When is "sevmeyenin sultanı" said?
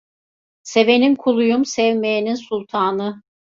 1.65-3.21